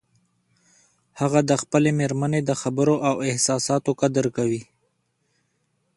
هغه 1.19 1.39
د 1.49 1.51
خپلې 1.61 1.89
مېرمنې 1.99 2.41
د 2.43 2.51
خبرو 2.61 2.95
او 3.09 3.15
احساساتو 3.29 3.91
قدر 4.01 4.25
کوي 4.37 4.61